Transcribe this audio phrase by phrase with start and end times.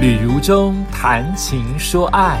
[0.00, 2.40] 旅如中谈情说爱，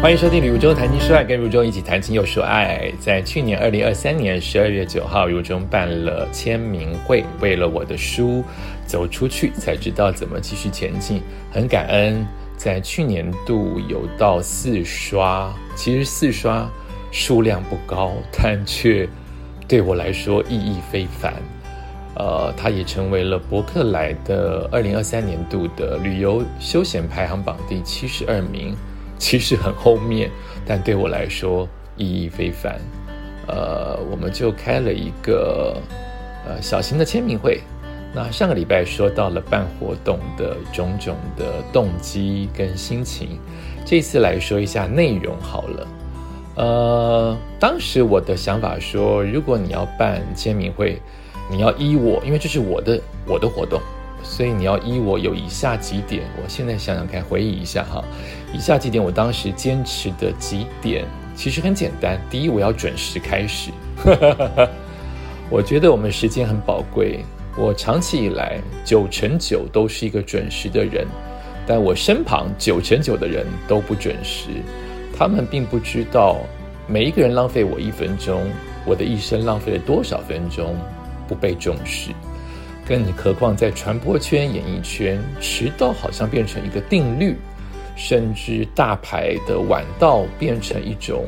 [0.00, 2.90] 欢迎收听旅如中谈情说爱，跟如中一起谈情又说爱。
[2.98, 8.42] 在去年二零二三年十二月九号，如中办了签名会，为了我的书
[8.86, 11.20] 走出去，才知道怎么继续前进。
[11.52, 12.26] 很感恩，
[12.56, 16.66] 在去年度有到四刷，其实四刷
[17.12, 19.06] 数量不高，但却
[19.68, 21.34] 对我来说意义非凡。
[22.20, 28.76] 呃，它也成为了伯克莱的二零二三年度的旅游休闲排行榜第七十二名，
[29.16, 30.30] 其实很后面，
[30.66, 32.78] 但对我来说意义非凡。
[33.48, 35.74] 呃，我们就开了一个
[36.46, 37.62] 呃小型的签名会。
[38.14, 43.38] 那上个礼拜说到了办活动的种种的动机跟心情，
[43.86, 45.88] 这次来说一下内容好了。
[46.56, 51.00] 呃，当时我的想法说，如果你要办签名会。
[51.50, 53.80] 你要依我，因为这是我的我的活动，
[54.22, 56.22] 所以你要依我有以下几点。
[56.40, 58.04] 我现在想想看，回忆一下哈，
[58.52, 62.20] 以下几点我当时坚持的几点其实很简单。
[62.30, 63.72] 第一，我要准时开始。
[65.50, 67.24] 我觉得我们时间很宝贵，
[67.58, 71.04] 我长期以来九成九都是一个准时的人，
[71.66, 74.50] 但我身旁九成九的人都不准时。
[75.18, 76.36] 他们并不知道
[76.86, 78.40] 每一个人浪费我一分钟，
[78.86, 80.76] 我的一生浪费了多少分钟。
[81.30, 82.10] 不被重视，
[82.84, 87.36] 更何况在传播圈、演艺圈，迟到好像变成一个定律，
[87.94, 91.24] 甚至大牌的晚到变成一种，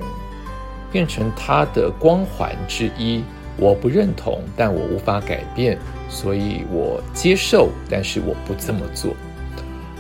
[0.91, 3.23] 变成他的光环之一。
[3.58, 9.14] 我不认同，但我无法改变，所以我接受，但是我不这么做。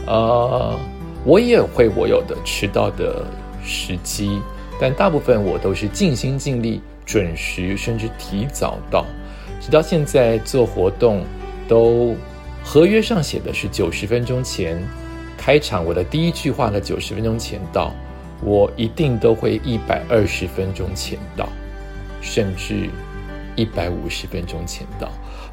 [0.06, 0.76] 呃，
[1.24, 3.24] 我也会我有的迟到的
[3.64, 4.40] 时机，
[4.80, 9.06] 但大部分我都是尽心尽力、准时，甚至提早到。
[9.62, 11.24] 直到现在做活动，
[11.68, 12.16] 都
[12.64, 14.76] 合约上写的是九十分钟前
[15.38, 15.86] 开场。
[15.86, 17.94] 我的第一句话的九十分钟前到，
[18.42, 21.48] 我一定都会一百二十分钟前到，
[22.20, 22.90] 甚至
[23.54, 25.08] 一百五十分钟前到。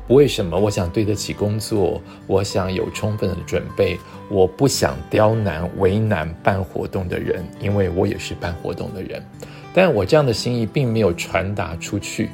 [0.08, 0.58] 不为什么？
[0.58, 3.96] 我想对得起工作，我想有充分的准备，
[4.28, 9.24] 我不想刁难、为难办活动的人，因为我也是办活动的人。
[9.72, 12.32] 但我这样的心意并没有传达出去。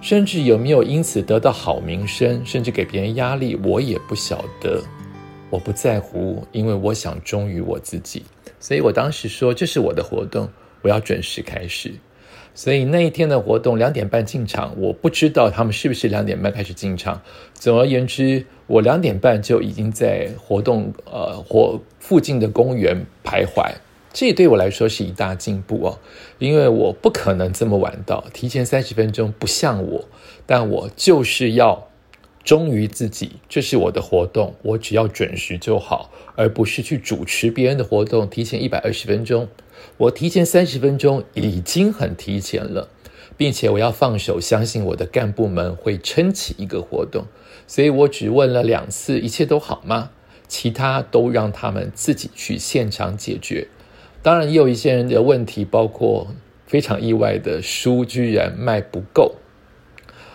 [0.00, 4.82] 甚至有没有因此得到好名声，甚至给别人压力，我也不晓得。
[5.50, 8.22] 我不在乎，因为我想忠于我自己。
[8.60, 10.48] 所以我当时说，这是我的活动，
[10.82, 11.94] 我要准时开始。
[12.54, 17.20] 所以那一天的活动两点半进场，我不知道他们是不是两点半开始进场。
[17.54, 23.72] 总而言之，我两点半就已经在活动呃或附近的公园徘徊。
[24.12, 25.98] 这对我来说是一大进步哦，
[26.38, 30.04] 因为我不可能这么晚到，提前三十分钟不像我，
[30.46, 31.88] 但我就是要
[32.42, 39.48] 忠于自己，这是我的活动，我只要准时就好，而不是去主持别人的活动，提前一百二十分钟，
[39.98, 42.88] 我提前三十分钟已经很提前了，
[43.36, 47.26] 并且我要放手，相信我的干部们会撑起一个活动，
[47.66, 50.10] 所以我只问了两次，一切都好吗？
[50.48, 53.68] 其他都让他们自己去现场解决。
[54.28, 56.26] 当然，也有一些人的问题，包括
[56.66, 59.36] 非常意外的书居然卖不够。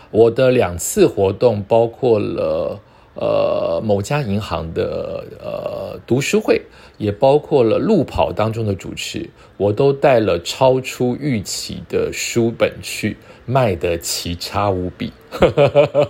[0.09, 2.81] 我的两次活动，包括了
[3.13, 6.63] 呃某家银行的呃读书会，
[6.97, 15.13] 也包括了路跑当中的主持，我都带了超出预期的书本去，卖的奇差无比。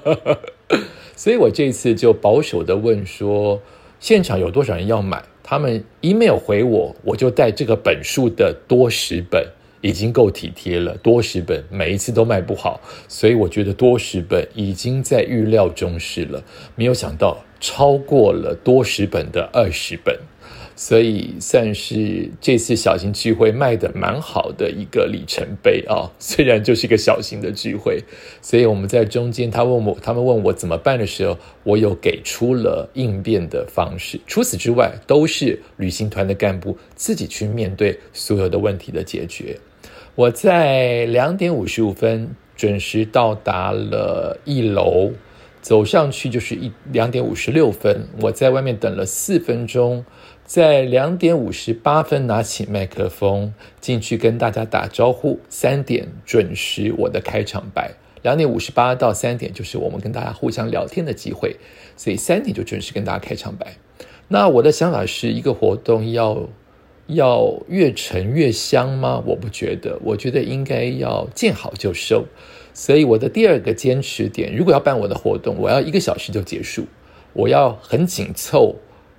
[1.17, 3.59] 所以我这次就保守的问说，
[3.99, 5.21] 现场有多少人要买？
[5.53, 9.45] 他们 email 回我，我就带这个本数的多十本，
[9.81, 10.97] 已经够体贴了。
[11.03, 16.43] 多十本每一次都卖不好，所以我觉得多十本已经在预料中是了。
[16.73, 20.17] 没有想到超过了多十本的二十本。
[20.75, 28.03] 所以算是这次小型聚会卖的蛮好的一个里程碑啊， 虽然就是一个小型的聚会，
[28.41, 34.19] 所以我们在中间，他问我，他们问我怎么办的时候，我有给出了应变的方式。
[34.25, 39.57] 除此之外，都是旅行团的干部自己去面对所有的问题的解决。
[40.15, 45.11] 我在两点五十五分准时到达了一楼，
[45.63, 50.05] 走上去就是一两点五十六分，我在外面等了四分钟。
[50.45, 57.93] 在两点五十八分拿起麦克风进去跟大家打招呼，三点准时我的开场白。
[58.23, 61.55] 两点五十八到三点就是我们跟大家互相聊天的机会，
[61.95, 63.77] 所以三点就准时跟大家开场白。
[64.27, 66.49] 那我的想法是一个活动要
[67.07, 69.23] 要越沉越香吗？
[69.25, 72.25] 我不觉得，我觉得应该要见好就收。
[72.73, 76.85] 所以我的第二个坚持点，如果要办我的活动，我要一个小时就结束，
[77.33, 78.75] 我要很紧凑。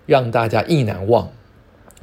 [0.07, 1.31] 让大家意难忘。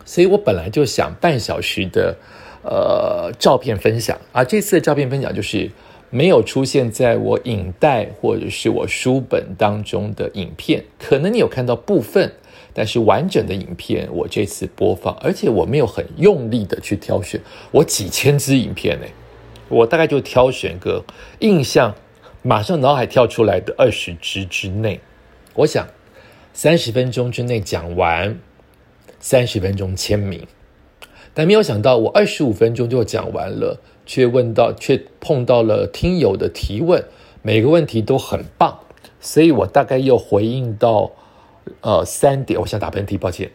[0.06, 2.18] 所以我本来就想半小时的
[2.64, 5.70] 呃照片分享，而这次的照片分享就是
[6.10, 12.34] 没有出现在我影带或者是我书本当中的影片，可能你有看到部分，
[12.74, 17.42] 但是完整的影片我这次播放，而且我没有很用力的去挑选，
[17.72, 19.06] 我几千支影片呢，
[19.70, 21.04] 我大概就挑选个
[21.40, 21.96] 印象
[22.42, 25.00] 马上脑海跳出来的二十支之内，
[25.56, 25.88] 我想
[26.54, 28.38] 三十分钟之内讲完。
[29.24, 30.48] 三十分钟签名，
[31.36, 37.04] 但没有想到我二十五分钟就讲完了，却问到却碰到了听友的提问，
[37.44, 38.80] 每个问题都很棒，
[39.20, 41.12] 所以我大概又回应到
[41.82, 43.52] 呃三点，我想打喷嚏，抱歉，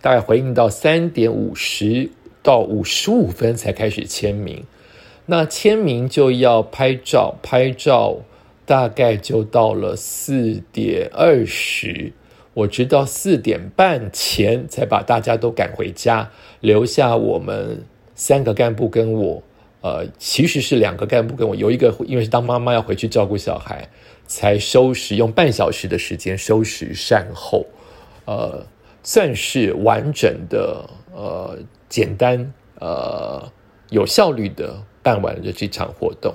[0.00, 2.10] 大概回应到三点五十
[2.42, 4.64] 到五十五分才开始签名，
[5.26, 8.18] 那签名就要拍照，拍照
[8.64, 12.12] 大概就到了四点二十。
[12.54, 16.30] 我直到四点半前才把大家都赶回家，
[16.60, 17.84] 留下我们
[18.14, 19.42] 三个干部跟我，
[19.80, 23.88] 呃，其实是两个干部跟我，有一个因为是当妈妈要回去照顾小孩，
[24.26, 27.66] 才收拾用半小时的时间收拾善后，
[28.24, 28.66] 呃，
[29.02, 31.58] 算是完整的，呃，
[31.88, 33.52] 简单，呃，
[33.90, 36.34] 有效率的办完了这场活动。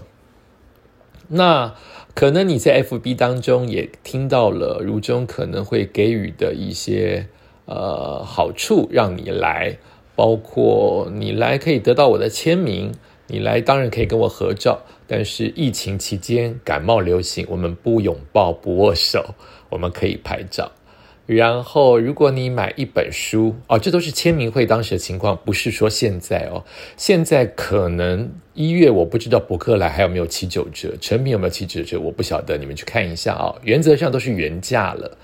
[1.27, 1.73] 那。
[2.13, 7.25] 可能你在 FB 当中也听到了如中可能会给予的一些
[7.63, 9.77] 呃好处，让你来，
[10.13, 12.91] 包括你来可以得到我的签名，
[13.31, 19.33] 你来当然可以跟我合照，但是疫情期间感冒流行，我们不拥抱不握手，
[19.69, 20.69] 我们可以拍照。
[21.27, 26.65] 然后，如果你买一本书哦，这都是签名会当时的情况，不是说现在哦。
[26.97, 33.55] 现在可能一月我不知道博客来还有没有七九折，成品有没有七九折，我不晓得，你们去看一下啊。
[33.63, 35.17] 原则上都是原价了，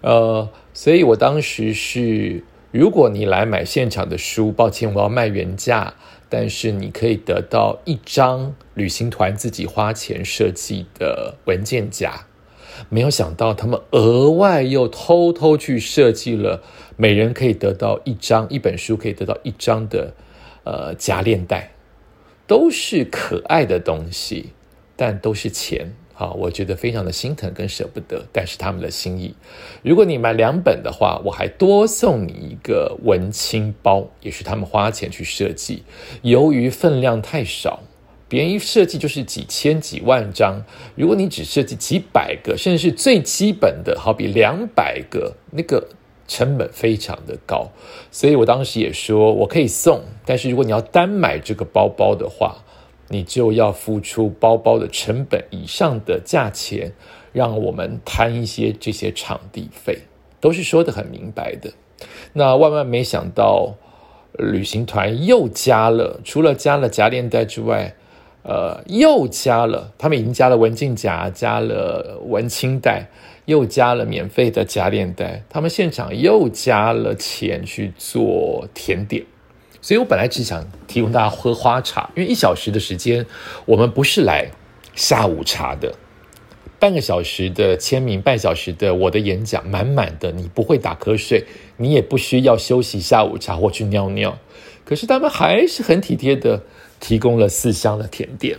[0.00, 2.42] 呃，所以我当时是，
[2.72, 5.94] 如果你来买现场的书，抱歉，我要卖原价，
[6.34, 12.24] 但是你可以得到一张旅行团自己花钱设计的文件夹。
[12.88, 16.62] 没有想到，他们额外又偷偷去设计了，
[16.96, 20.14] 每人可以得到一张一本书，可以得到一张的
[20.64, 21.72] 呃夹链袋，
[22.46, 24.52] 都是可爱的东西，
[24.96, 25.92] 但都是钱。
[26.14, 29.34] 啊，我觉得非常的心疼跟舍不得，但是他们的心意。
[29.82, 35.82] 如果你买两本的话，我还多送你一个文青包，也是他们花钱去设计。
[36.22, 37.80] 由于分量太少。
[38.28, 40.64] 别人一设计就是几千几万张，
[40.94, 45.86] 如果你只设计几百个，甚至是最基本的，好比两百个，那个
[46.26, 47.70] 成本非常的高。
[48.10, 52.64] 所以我当时也说，我可以送，但是如果你要单买这个包包的话，
[53.12, 56.90] 你就要付出包包的成本以上的价钱，
[57.32, 59.98] 让我们摊一些这些场地费，
[60.40, 61.70] 都是说的很明白的。
[62.32, 63.74] 那万万没想到，
[64.38, 67.94] 旅行团又加了，除了加了夹链袋之外。
[68.44, 73.06] 呃，又加了，他们已经加了文静夹，加了文青袋，
[73.44, 75.44] 又加了免费的夹链袋。
[75.48, 79.24] 他们现场又加了钱去做甜点，
[79.82, 83.26] 所以我本来只想提供大家喝花茶，因为一小时的时间，
[83.66, 84.50] 我们不是来
[84.94, 85.94] 下午茶的。
[86.78, 91.44] 半个小时的签名，半小时的我的演讲，满满的，你不会打瞌睡，
[91.76, 94.38] 你也不需要休息下午茶或去尿尿。
[94.86, 96.62] 可是他们还是很体贴的。
[97.02, 98.56] 提供了四箱的甜点，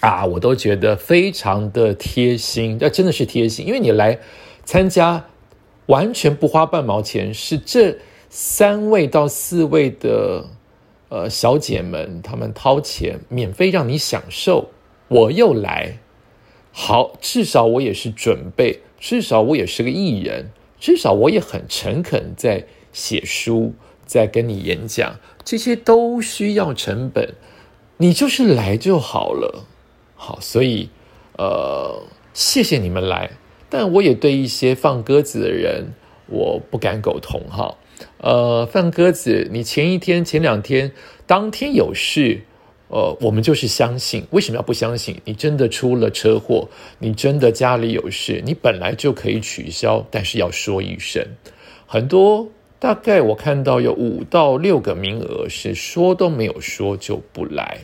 [0.00, 4.18] 啊，我都觉得非常的贴心，那真的是贴心，因为你来
[4.64, 5.26] 参加，
[5.84, 7.98] 完全不花半毛钱，是这
[8.30, 10.46] 三位到四位的
[11.08, 14.70] 呃小姐们，她们掏钱免费让你享受，
[15.08, 15.98] 我又来，
[16.72, 23.74] 好，至少我也是准备，至少我也是个艺人，至少我也很诚恳在写书，
[24.06, 27.34] 在跟你演讲，这些都需要成本。
[27.98, 29.66] 你就是来就好了，
[30.16, 30.88] 好，所以，
[31.38, 33.30] 呃，谢谢你们来，
[33.70, 35.92] 但我也对一些放鸽子的人，
[36.26, 37.76] 我不敢苟同哈。
[38.18, 40.92] 呃，放鸽子，你前一天、前两天、
[41.26, 42.42] 当天有事，
[42.88, 44.26] 呃，我们就是相信。
[44.30, 45.20] 为什么要不相信？
[45.24, 46.68] 你真的出了车祸，
[46.98, 51.26] 你真的家里有事，你本来就可以取消，但是要说一声。
[51.86, 52.48] 很多。
[52.80, 57.78] 大概我看到有五到六个名额是说都没有说就不来，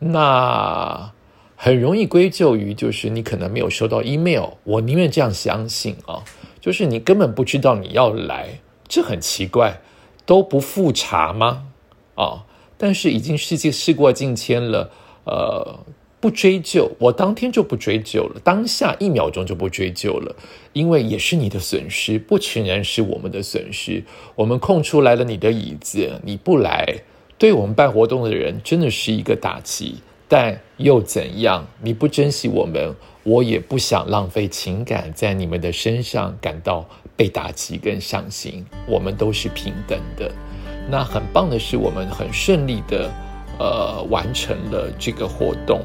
[0.00, 1.12] 那
[1.54, 6.24] 很容易归咎于就是你可能没有收到 email，我宁愿这样相信啊，
[6.60, 9.80] 就是你根本不知道你要来，这很奇怪，
[10.24, 11.64] 都不复查吗？
[12.14, 12.44] 啊，
[12.78, 14.90] 但是已经事情事过境迁了，
[15.24, 15.80] 呃，
[16.20, 20.34] 不追究，我当天就不追究了，当下一秒钟就不追究了，
[20.72, 24.02] 因为也是你的损失，不全然是我们的损失。
[24.34, 27.02] 我们空出来了你的椅子，你不来，
[27.36, 29.96] 对我们办活动的人真的是一个打击。
[30.28, 31.66] 但又怎样？
[31.82, 38.64] 你不珍惜我们，我也不想浪费情感在你们的身上，感到被打击跟伤心。
[38.86, 40.30] 我们都是平等的。
[40.88, 43.10] 那很棒的是，我们很顺利的，
[43.58, 45.80] 呃，完成了这个活动。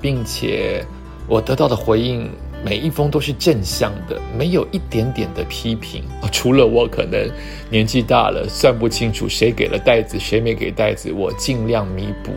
[0.00, 0.84] 并且
[1.28, 2.28] 我得到的回应
[2.64, 6.02] 每一封都是正向的，没有一点点的批评。
[6.32, 7.30] 除了我可能
[7.70, 12.32] 年纪大了，算不清楚谁给了袋子，谁没给袋子，我尽量弥补。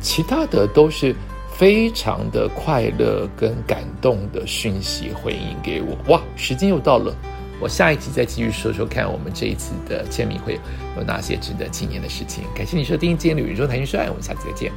[0.00, 1.14] 其他的都是
[1.60, 5.94] 非常的快乐跟感动的讯息回应给我。
[6.10, 7.14] 哇，时间又到了，
[7.60, 10.58] 我下一集再继续说说看，我们这一次的签名会
[10.96, 12.44] 有哪些值得纪念的事情。
[12.54, 14.72] 感谢你收听今天的宇宙谈心说爱，我们下次再见。